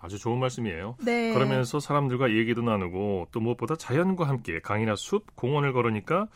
[0.00, 0.96] 아주 좋은 말씀이에요.
[1.04, 1.32] 네.
[1.32, 6.28] 그러면서 사람들과 얘기도 나누고 또 무엇보다 자연과 함께 강이나 숲, 공원을 걸으니까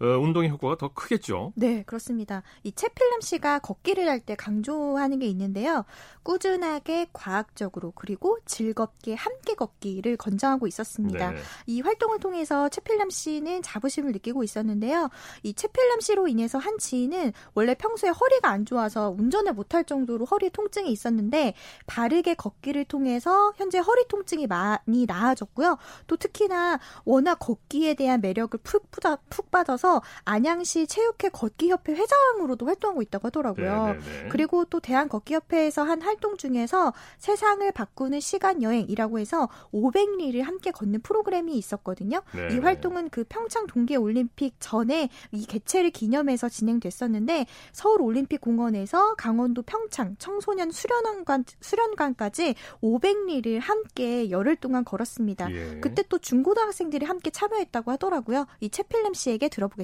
[0.00, 1.52] 어, 운동의 효과가 더 크겠죠.
[1.56, 2.42] 네, 그렇습니다.
[2.62, 5.84] 이 채필름 씨가 걷기를 할 때 강조하는 게 있는데요.
[6.22, 11.30] 꾸준하게 과학적으로 그리고 즐겁게 함께 걷기를 권장하고 있었습니다.
[11.30, 11.38] 네.
[11.66, 15.08] 이 활동을 통해서 채필름 씨는 자부심을 느끼고 있었는데요.
[15.42, 20.50] 이 채필름 씨로 인해서 한 지인은 원래 평소에 허리가 안 좋아서 운전을 못할 정도로 허리
[20.50, 21.54] 통증이 있었는데
[21.86, 25.78] 바르게 걷기를 통해서 현재 허리 통증이 많이 나아졌고요.
[26.06, 29.89] 또 특히나 워낙 걷기에 대한 매력을 푹, 푹 받아서
[30.24, 33.86] 안양시 체육회 걷기협회 회장으로도 활동하고 있다고 하더라고요.
[33.86, 34.28] 네, 네, 네.
[34.28, 41.56] 그리고 또 대한걷기협회에서 한 활동 중에서 세상을 바꾸는 시간 여행이라고 해서 500리를 함께 걷는 프로그램이
[41.56, 42.22] 있었거든요.
[42.32, 42.54] 네.
[42.54, 49.62] 이 활동은 그 평창 동계 올림픽 전에 이 개최를 기념해서 진행됐었는데 서울 올림픽 공원에서 강원도
[49.62, 55.50] 평창 청소년 수련관 수련관까지 500리를 함께 열흘 동안 걸었습니다.
[55.52, 55.80] 예.
[55.80, 58.46] 그때 또 중고등학생들이 함께 참여했다고 하더라고요.
[58.60, 59.79] 이 채필름 씨에게 들어보겠습니다.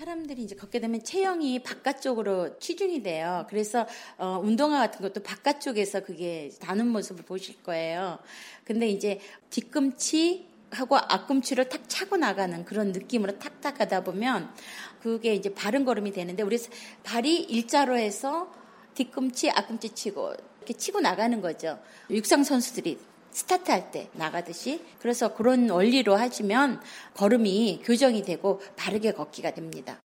[0.00, 3.46] 사람들이 이제 걷게 되면 체형이 바깥쪽으로 취준이 돼요.
[3.50, 3.86] 그래서
[4.16, 8.18] 어, 운동화 같은 것도 바깥쪽에서 그게 다는 모습을 보실 거예요.
[8.64, 14.54] 근데 이제 뒤꿈치 하고 앞꿈치를 탁 차고 나가는 그런 느낌으로 탁탁 가다 보면
[15.02, 16.58] 그게 이제 바른 걸음이 되는데 우리
[17.02, 18.50] 발이 일자로 해서
[18.94, 21.78] 뒤꿈치 앞꿈치 치고 이렇게 치고 나가는 거죠.
[22.08, 22.98] 육상 선수들이
[23.30, 26.80] 스타트 할 때 나가듯이 그래서 그런 원리로 하시면
[27.14, 30.00] 걸음이 교정이 되고 바르게 걷기가 됩니다.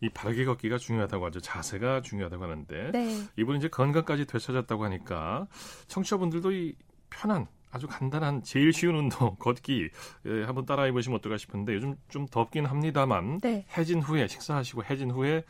[0.00, 1.40] 이 바르게 걷기가 중요하다고 하죠.
[1.40, 3.22] 자세가 중요하다고 하는데 네.
[3.36, 5.48] 이분 이제 건강까지 되찾았다고 하니까
[5.88, 6.74] 청취자분들도 이
[7.10, 9.90] 편한 아주 간단한 제일 쉬운 운동 걷기
[10.26, 13.66] 예, 한번 따라해 보시면 어떨까 싶은데 요즘 좀 덥긴 합니다만 네.
[13.76, 15.42] 해진 후에 식사하시고 해진 후에 어,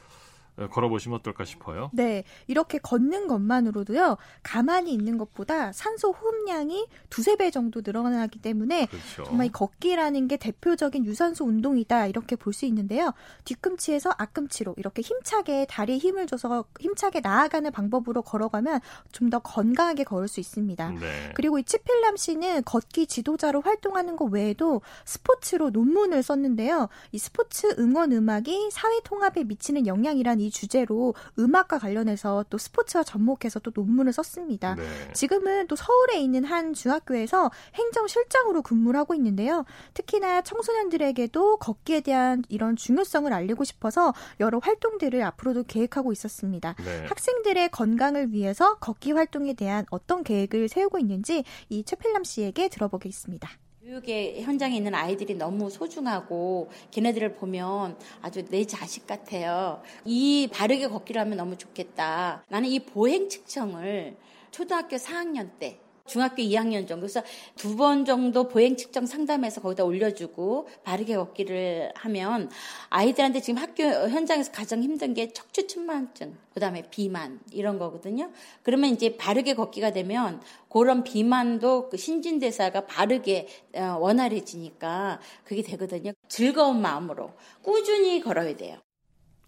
[0.67, 1.91] 걸어보시면 어떨까 싶어요.
[1.93, 9.25] 네, 이렇게 걷는 것만으로도요, 가만히 있는 것보다 산소 호흡량이 두세 배 정도 늘어나기 때문에 그렇죠.
[9.25, 13.13] 정말 이 걷기라는 게 대표적인 유산소 운동이다 이렇게 볼 수 있는데요.
[13.45, 18.81] 뒤꿈치에서 앞꿈치로 이렇게 힘차게 다리에 힘을 줘서 힘차게 나아가는 방법으로 걸어가면
[19.13, 20.91] 좀 더 건강하게 걸을 수 있습니다.
[20.93, 21.33] 네.
[21.35, 26.89] 그리고 이 치필람 씨는 걷기 지도자로 활동하는 것 외에도 스포츠로 논문을 썼는데요.
[27.13, 33.61] 이 스포츠 응원 음악이 사회 통합에 미치는 영향이란 이 주제로 음악과 관련해서 또 스포츠와 접목해서
[33.61, 34.75] 또 논문을 썼습니다.
[34.75, 35.13] 네.
[35.13, 39.65] 지금은 또 서울에 있는 한 중학교에서 행정실장으로 근무를 하고 있는데요.
[39.95, 46.75] 특히나 청소년들에게도 걷기에 대한 이런 중요성을 알리고 싶어서 여러 활동들을 앞으로도 계획하고 있었습니다.
[46.83, 47.05] 네.
[47.07, 53.49] 학생들의 건강을 위해서 걷기 활동에 대한 어떤 계획을 세우고 있는지 이 최필남 씨에게 들어보겠습니다.
[53.89, 59.81] 교육의 현장에 있는 아이들이 너무 소중하고 걔네들을 보면 아주 내 자식 같아요.
[60.05, 62.45] 이 바르게 걷기를 하면 너무 좋겠다.
[62.51, 64.19] 나는 이 보행 측정을
[64.51, 67.23] 초등학교 4학년 때 중학교 2학년 정도 그래서
[67.57, 72.51] 두 번 정도 보행 측정 상담해서 거기다 올려주고 바르게 걷기를 하면
[72.91, 78.33] 아이들한테 지금 학교 현장에서 가장 힘든 게 척추 측만증 그다음에 비만 이런 거거든요.
[78.65, 86.13] 그러면 이제 바르게 걷기가 되면 그런 비만도 그 신진대사가 바르게 어, 원활해지니까 그게 되거든요.
[86.29, 88.79] 즐거운 마음으로 꾸준히 걸어야 돼요.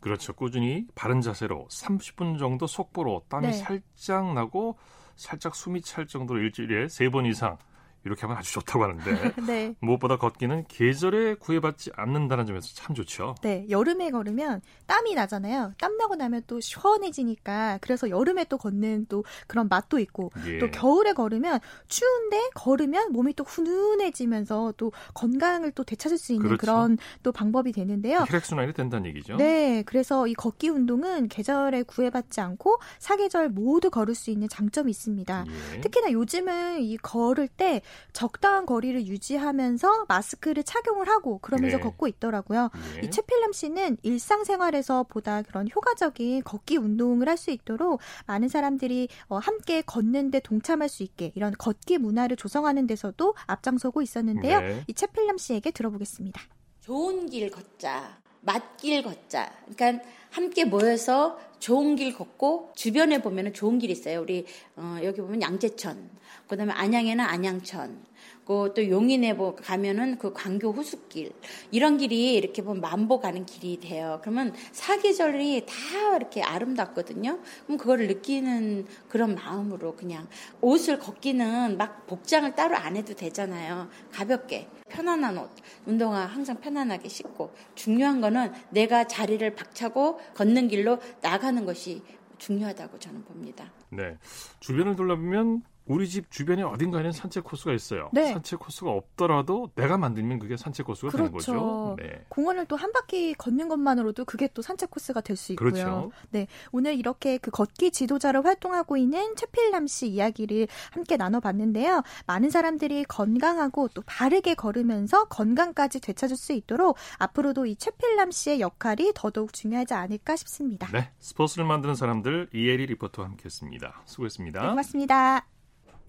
[0.00, 0.32] 그렇죠.
[0.32, 3.52] 꾸준히 바른 자세로 30분 정도 속보로 땀이 네.
[3.52, 4.76] 살짝 나고
[5.16, 7.58] 살짝 숨이 찰 정도로 일주일에 세 번 이상
[8.04, 9.00] 이렇게 하면 아주 좋다고 하는데
[9.46, 9.74] 네.
[9.80, 13.34] 무엇보다 걷기는 계절에 구애받지 않는다는 점에서 참 좋죠.
[13.42, 15.74] 네, 여름에 걸으면 땀이 나잖아요.
[15.78, 20.58] 땀 나고 나면 또 시원해지니까 그래서 여름에 또 걷는 또 그런 맛도 있고 예.
[20.58, 26.60] 또 겨울에 걸으면 추운데 걸으면 몸이 또 훈훈해지면서 또 건강을 또 되찾을 수 있는 그렇죠.
[26.60, 28.24] 그런또 방법이 되는데요.
[28.28, 29.36] 혈액 순환이 된다는 얘기죠.
[29.36, 35.44] 네, 그래서 이 걷기 운동은 계절에 구애받지 않고 사계절 모두 걸을 수 있는 장점이 있습니다.
[35.74, 35.80] 예.
[35.80, 41.82] 특히나 요즘은 이 걸을 때 적당한 거리를 유지하면서 마스크를 착용을 하고 그러면서 네.
[41.82, 42.70] 걷고 있더라고요.
[43.02, 43.06] 예.
[43.06, 49.38] 이 채필름 씨는 일상생활에서 보다 그런 효과적인 걷기 운동을 할 수 있도록 많은 사람들이 어,
[49.38, 54.60] 함께 걷는데 동참할 수 있게 이런 걷기 문화를 조성하는 데서도 앞장서고 있었는데요.
[54.60, 54.84] 네.
[54.86, 56.40] 이 채필름 씨에게 들어보겠습니다.
[56.80, 58.20] 좋은 길 걷자.
[58.40, 59.52] 맛길 걷자.
[59.74, 64.20] 그러니까 함께 모여서 좋은 길 걷고 주변에 보면은 좋은 길 있어요.
[64.22, 66.10] 우리 어, 여기 보면 양재천,
[66.48, 68.04] 그다음에 안양에는 안양천,
[68.44, 71.32] 그 또 용인에 뭐 가면은 그 광교 호수길
[71.70, 74.18] 이런 길이 이렇게 보면 만보 가는 길이 돼요.
[74.22, 77.38] 그러면 사계절이 다 이렇게 아름답거든요.
[77.64, 80.28] 그럼 그거를 느끼는 그런 마음으로 그냥
[80.60, 83.88] 옷을 걷기는 막 복장을 따로 안 해도 되잖아요.
[84.12, 85.50] 가볍게 편안한 옷,
[85.86, 92.02] 운동화 항상 편안하게 신고 중요한 거는 내가 자리를 박차고 걷는 길로 나가는 것이
[92.38, 93.70] 중요하다고 저는 봅니다.
[93.90, 94.16] 네.
[94.60, 98.10] 주변을 둘러보면 우리 집 주변에 어딘가에는 산책 코스가 있어요.
[98.12, 98.32] 네.
[98.32, 101.52] 산책 코스가 없더라도 내가 만들면 그게 산책 코스가 되는 그렇죠.
[101.52, 101.96] 거죠.
[101.98, 102.24] 네.
[102.28, 105.70] 공원을 또 한 바퀴 걷는 것만으로도 그게 또 산책 코스가 될 수 있고요.
[105.70, 106.12] 그렇죠.
[106.30, 112.02] 네, 오늘 이렇게 그 걷기 지도자로 활동하고 있는 최필남 씨 이야기를 함께 나눠봤는데요.
[112.26, 119.12] 많은 사람들이 건강하고 또 바르게 걸으면서 건강까지 되찾을 수 있도록 앞으로도 이 최필남 씨의 역할이
[119.14, 120.88] 더더욱 중요하지 않을까 싶습니다.
[120.92, 121.10] 네.
[121.18, 124.02] 스포츠를 만드는 사람들 이혜리 리포터와 함께했습니다.
[124.06, 124.60] 수고했습니다.
[124.62, 125.59] 네, 고맙습니다.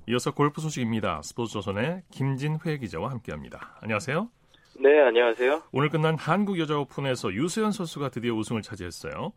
[0.08, 1.22] 이어서 골프 소식입니다.
[1.22, 3.78] 스포츠 조선의 김진회 기자와 함께합니다.
[3.82, 4.30] 안녕하세요.
[4.80, 5.64] 네, 안녕하세요.
[5.72, 9.32] 오늘 끝난 한국 여자 오픈에서 유소연 선수가 드디어 우승을 차지했어요.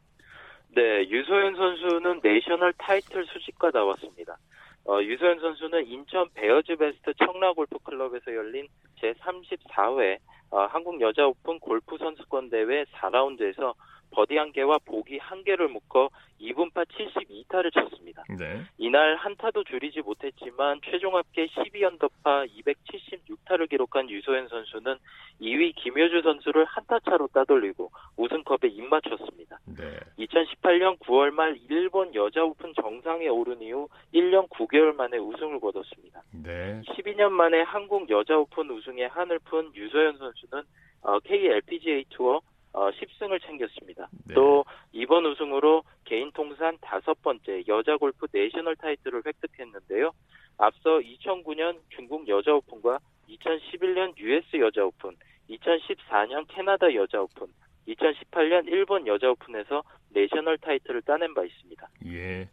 [0.75, 4.39] 네, 유소연 선수는 내셔널 타이틀 수집가 나왔습니다.
[4.87, 8.67] 어, 유소연 선수는 인천 베어즈 베스트 청라 골프 클럽에서 열린
[9.01, 10.19] 제 34회
[10.51, 13.75] 어, 한국 여자 오픈 골프 선수권 대회 4라운드에서
[14.15, 18.25] 버디 1개와 보기 1개를 묶어 이븐파 72타를 쳤습니다.
[18.39, 18.63] 네.
[18.79, 24.97] 이날 한타도 줄이지 못했지만 최종 합계 12언더파 276타를 기록한 유소연 선수는
[25.41, 29.59] 2위 김효주 선수를 한타 차로 따돌리고 우승컵에 입맞췄습니다.
[29.67, 29.99] 네.
[30.19, 36.23] 2018년 9월 말 일본 여자 오픈 정상에 오른 이후 1년 9개월 만에 우승을 거뒀습니다.
[36.45, 36.83] 네.
[36.89, 40.63] 12년 만에 한국 여자 오픈 우승에 한을 푼 유소연 선수는
[41.03, 42.41] 어, KLPGA 투어
[42.75, 44.09] 어, 10승을 챙겼습니다.
[44.27, 44.35] 네.
[44.35, 50.11] 또 이번 우승으로 개인 통산 다섯 번째 여자 골프 내셔널 타이틀을 획득했는데요.
[50.59, 55.17] 앞서 2009년 중국 여자 오픈과 2011년 US 여자 오픈,
[55.51, 57.47] 2014년 캐나다 여자 오픈,
[57.89, 61.89] 2018년 일본 여자 오픈에서 내셔널 타이틀을 따낸 바 있습니다.
[62.07, 62.49] 예.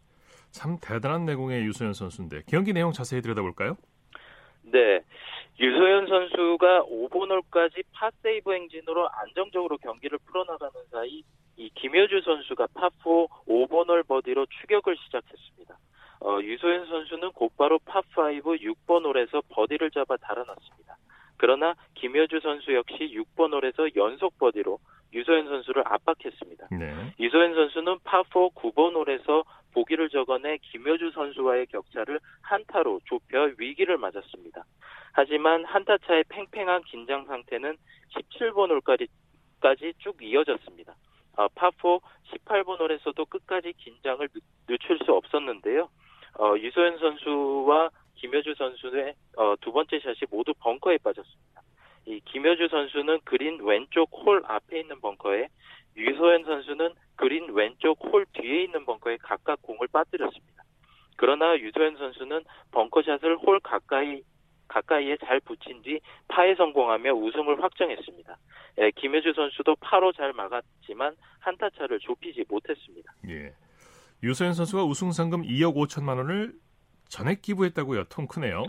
[0.52, 3.76] 참 대단한 내공의 유소연 선수인데 경기 내용 자세히 들여다볼까요?
[4.62, 5.00] 네.
[5.60, 11.22] 유소연 선수가 5번 홀까지 파 세이브 행진으로 안정적으로 경기를 풀어나가는 사이
[11.56, 15.76] 이 김효주 선수가 파4 5번 홀 버디로 추격을 시작했습니다.
[16.20, 20.96] 어, 유소연 선수는 곧바로 파5 6번 홀에서 버디를 잡아 달아났습니다.
[21.36, 24.78] 그러나 김효주 선수 역시 6번 홀에서 연속 버디로
[25.12, 26.68] 유소연 선수를 압박했습니다.
[26.70, 27.14] 네.
[27.20, 29.44] 유소연 선수는 파4 9번 홀에서
[29.74, 30.58] 보기를 적어내
[31.02, 34.64] 김효주 선수와의 격차를 한타로 좁혀 위기를 맞았습니다.
[35.12, 37.76] 하지만 한타 차의 팽팽한 긴장 상태는
[38.14, 39.08] 17번 홀까지
[39.60, 40.94] 까지 쭉 이어졌습니다.
[41.36, 45.88] 어, 파4 18번 홀에서도 끝까지 긴장을 늦- 늦출 수 없었는데요.
[46.38, 51.62] 어, 유소연 선수와 김효주 선수의 어, 두 번째 샷이 모두 벙커에 빠졌습니다.
[52.06, 55.48] 이 김효주 선수는 그린 왼쪽 홀 앞에 있는 벙커에
[55.96, 60.51] 유소연 선수는 그린 왼쪽 홀 뒤에 있는 벙커에 각각 공을 빠뜨렸습니다.
[61.22, 64.22] 그러나 유소연 선수는 벙커샷을 홀 가까이
[64.66, 68.36] 가까이에 잘 붙인 뒤 파에 성공하며 우승을 확정했습니다.
[68.78, 73.12] 예, 김효주 선수도 파로 잘 막았지만 한타 차를 좁히지 못했습니다.
[73.28, 73.54] 예.
[74.24, 76.54] 유소연 선수가 우승 상금 2억 5천만 원을
[77.08, 78.04] 전액 기부했다고요.
[78.08, 78.64] 통 크네요.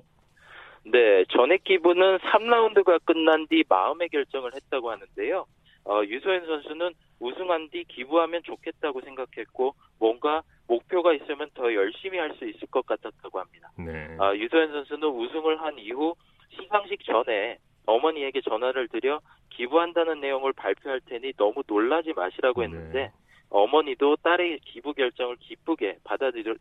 [0.86, 5.48] 네, 전액 기부는 3라운드가 끝난 뒤 마음의 결정을 했다고 하는데요.
[5.86, 12.46] 어, 유소연 선수는 우승한 뒤 기부하면 좋겠다고 생각했고 뭔가 목표가 있으면 더 열심히 할 수
[12.46, 13.72] 있을 것 같았다고 합니다.
[13.78, 14.16] 네.
[14.20, 16.16] 아, 유소연 선수는 우승을 한 이후
[16.50, 22.68] 시상식 전에 어머니에게 전화를 드려 기부한다는 내용을 발표할 테니 너무 놀라지 마시라고 네.
[22.68, 23.12] 했는데
[23.50, 26.56] 어머니도 딸의 기부 결정을 기쁘게 받아들여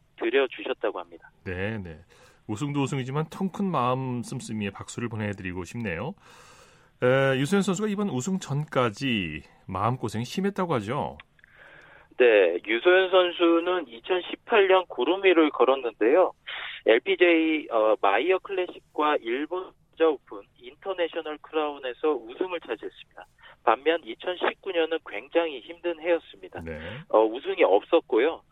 [0.50, 1.30] 주셨다고 합니다.
[1.44, 2.00] 네, 네.
[2.48, 6.14] 우승도 우승이지만 통큰 마음 씀씀이에 박수를 보내드리고 싶네요.
[7.02, 11.16] 에, 유소연 선수가 이번 우승 전까지 마음고생이 심했다고 하죠.
[12.22, 16.32] 네, 유소연 선수는 2018년 구름 위를 걸었는데요.
[16.86, 23.26] LPGA 어, 마이어 클래식과 일본 여자 오픈 인터내셔널 크라운에서 우승을 차지했습니다.
[23.64, 26.60] 반면 2019년은 굉장히 힘든 해였습니다.
[26.60, 26.78] 네.
[27.08, 28.42] 어, 우승이 없었고요.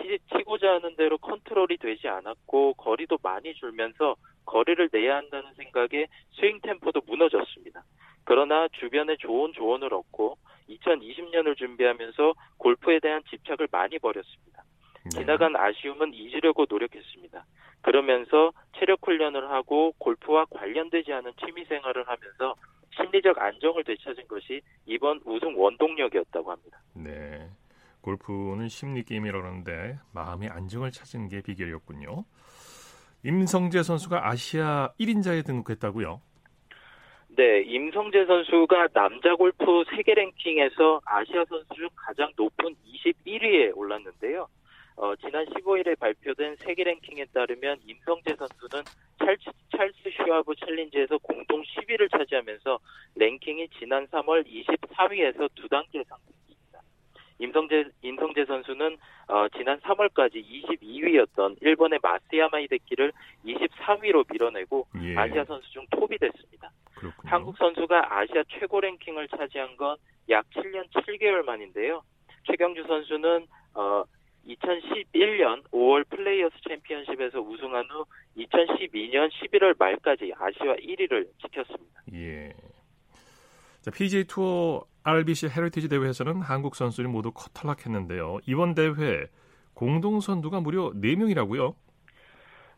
[0.00, 4.16] 치, 치고자 하는 대로 컨트롤이 되지 않았고 거리도 많이 줄면서
[4.46, 6.06] 거리를 내야 한다는 생각에
[6.40, 7.84] 스윙 템포도 무너졌습니다.
[8.24, 10.38] 그러나 주변에 좋은 조언을 얻고
[10.68, 14.62] 2020년을 준비하면서 골프에 대한 집착을 많이 버렸습니다.
[15.04, 15.20] 네.
[15.20, 17.44] 지나간 아쉬움은 잊으려고 노력했습니다.
[17.82, 22.54] 그러면서 체력 훈련을 하고 골프와 관련되지 않은 취미 생활을 하면서
[22.96, 26.80] 심리적 안정을 되찾은 것이 이번 우승 원동력이었다고 합니다.
[26.94, 27.48] 네.
[28.00, 32.24] 골프는 심리 게임이라고 하는데 마음의 안정을 찾은 게 비결이었군요.
[33.24, 36.20] 임성재 선수가 아시아 1인자에 등극했다고요?
[37.38, 44.48] 네, 임성재 선수가 남자 골프 세계 랭킹에서 아시아 선수 중 가장 높은 21위에 올랐는데요.
[44.96, 48.82] 어, 지난 15일에 발표된 세계 랭킹에 따르면 임성재 선수는
[49.20, 52.80] 찰스, 찰스 슈와브 챌린지에서 공동 10위를 차지하면서
[53.14, 56.57] 랭킹이 지난 3월 24위에서 두 단계 상승했습니다.
[57.38, 58.96] 임성재, 임성재 선수는
[59.28, 63.12] 어, 지난 3월까지 22위였던 일본의 마쓰야마 히데키를
[63.46, 65.16] 24위로 밀어내고 예.
[65.16, 66.70] 아시아 선수 중 톱이 됐습니다.
[66.94, 67.30] 그렇군요.
[67.30, 69.96] 한국 선수가 아시아 최고 랭킹을 차지한 건
[70.30, 72.02] 약 7년 7개월 만인데요.
[72.44, 74.04] 최경주 선수는 어,
[74.46, 78.04] 2011년 5월 플레이어스 챔피언십에서 우승한 후
[78.36, 82.02] 2012년 11월 말까지 아시아 1위를 지켰습니다.
[82.14, 82.52] 예.
[83.88, 88.40] 자, PGA 투어 RBC 헤리티지 대회에서는 한국 선수들이 모두 컷 탈락했는데요.
[88.46, 89.28] 이번 대회
[89.72, 91.74] 공동 선두가 무려 4명이라고요?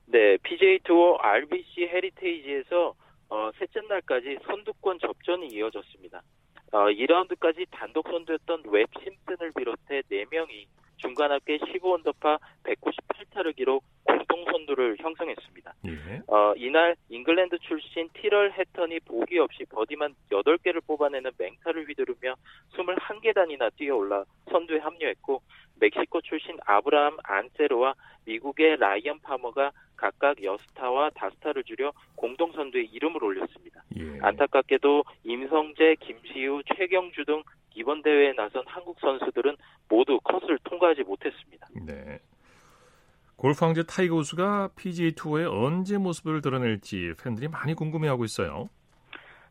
[0.06, 2.94] 네, PGA 투어 RBC 헤리테이지에서
[3.28, 6.22] 어, 셋째 날까지 선두권 접전이 이어졌습니다.
[6.70, 10.66] 어, 2라운드까지 단독 선두였던 웹 심슨을 비롯해 4명이
[11.01, 15.74] 중간 합계 15언더파 198타를 기록 공동 선두를 형성했습니다.
[15.86, 16.22] 예.
[16.26, 22.34] 어, 이날 잉글랜드 출신 티럴 해턴이 보기 없이 버디만 8개를 뽑아내는 맹타를 휘두르며
[22.74, 25.42] 21계단이나 뛰어 올라 선두에 합류했고
[25.80, 27.94] 멕시코 출신 아브라함 안세로와
[28.26, 33.82] 미국의 라이언 파머가 각각 여섯 타와 다섯 타를 줄여 공동 선두에 이름을 올렸습니다.
[33.96, 34.18] 예.
[34.22, 37.42] 안타깝게도 임성재, 김시우, 최경주 등
[37.80, 39.56] 이번 대회에 나선 한국 선수들은
[39.88, 41.66] 모두 컷을 통과하지 못했습니다.
[41.86, 42.18] 네.
[43.36, 48.68] 골프 황제 타이거 우즈가 PGA 투어에 언제 모습을 드러낼지 팬들이 많이 궁금해하고 있어요.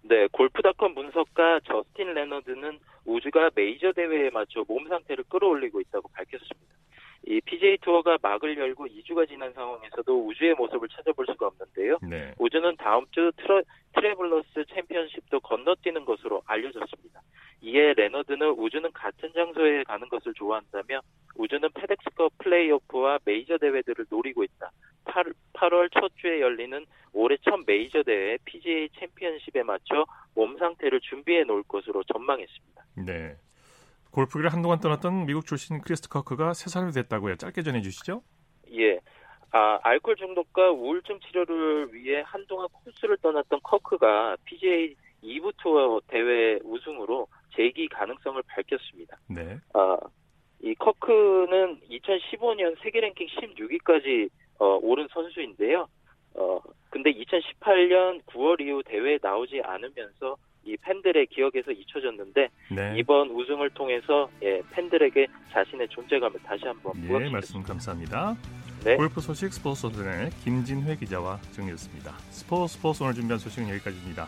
[0.03, 6.75] 네, 골프닷컴 분석가 저스틴 레너드는 우즈가 메이저 대회에 맞춰 몸 상태를 끌어올리고 있다고 밝혔습니다.
[7.27, 11.97] 이 PGA 투어가 막을 열고 2주가 지난 상황에서도 우즈의 모습을 찾아볼 수가 없는데요.
[12.07, 12.33] 네.
[12.37, 13.61] 우즈는 다음 주 트러,
[13.95, 17.21] 트래블러스 챔피언십도 건너뛰는 것으로 알려졌습니다.
[17.61, 21.01] 이에 레너드는 우즈는 같은 장소에 가는 것을 좋아한다며
[21.35, 24.71] 우즈는 페덱스컵 플레이오프와 메이저 대회들을 노리고 있다.
[25.05, 30.05] 8, 8월 첫 주에 열리는 올해 첫 메이저 대회 PGA 챔피언십에 맞춰
[30.35, 32.83] 몸 상태를 준비해 놓을 것으로 전망했습니다.
[33.05, 33.37] 네.
[34.11, 37.35] 골프기를 한동안 떠났던 미국 출신 크리스트 커크가 세 살이 됐다고요.
[37.35, 38.21] 짧게 전해 주시죠.
[38.73, 38.99] 예.
[39.51, 47.27] 아, 알코올 중독과 우울증 치료를 위해 한동안 코스를 떠났던 커크가 PGA 2부 투어 대회 우승으로
[47.55, 49.17] 재기 가능성을 밝혔습니다.
[49.27, 49.57] 네.
[49.73, 49.97] 아,
[50.61, 54.29] 이 커크는 2015년 세계 랭킹 16위까지
[54.59, 55.87] 어, 오른 선수인데요.
[56.35, 62.93] 어, 근데 2018년 9월 이후 대회에 나오지 않으면서 이 팬들의 기억에서 잊혀졌는데 네.
[62.97, 67.31] 이번 우승을 통해서 예, 팬들에게 자신의 존재감을 다시 한번 예, 부각시켰습니다.
[67.31, 68.35] 말씀 감사합니다.
[68.83, 68.95] 네.
[68.95, 72.11] 골프 소식 스포츠 선전의 김진회 기자와 정리했습니다.
[72.31, 74.27] 스포츠 스포츠 오늘 준비한 소식은 여기까지입니다.